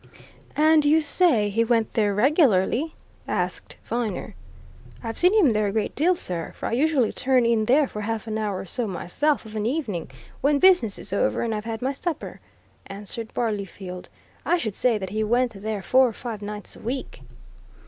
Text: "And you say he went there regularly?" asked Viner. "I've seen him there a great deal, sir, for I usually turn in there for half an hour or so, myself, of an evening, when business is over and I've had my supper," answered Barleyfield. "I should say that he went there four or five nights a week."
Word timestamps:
"And 0.55 0.83
you 0.83 0.99
say 0.99 1.51
he 1.51 1.63
went 1.63 1.93
there 1.93 2.11
regularly?" 2.11 2.95
asked 3.27 3.75
Viner. 3.85 4.33
"I've 5.03 5.15
seen 5.19 5.31
him 5.37 5.53
there 5.53 5.67
a 5.67 5.71
great 5.71 5.95
deal, 5.95 6.15
sir, 6.15 6.53
for 6.55 6.65
I 6.65 6.71
usually 6.71 7.13
turn 7.13 7.45
in 7.45 7.65
there 7.65 7.87
for 7.87 8.01
half 8.01 8.25
an 8.25 8.39
hour 8.39 8.57
or 8.61 8.65
so, 8.65 8.87
myself, 8.87 9.45
of 9.45 9.55
an 9.55 9.67
evening, 9.67 10.09
when 10.41 10.57
business 10.57 10.97
is 10.97 11.13
over 11.13 11.43
and 11.43 11.53
I've 11.53 11.65
had 11.65 11.83
my 11.83 11.91
supper," 11.91 12.39
answered 12.87 13.31
Barleyfield. 13.35 14.09
"I 14.43 14.57
should 14.57 14.73
say 14.73 14.97
that 14.97 15.11
he 15.11 15.23
went 15.23 15.61
there 15.61 15.83
four 15.83 16.07
or 16.07 16.13
five 16.13 16.41
nights 16.41 16.75
a 16.75 16.79
week." 16.79 17.21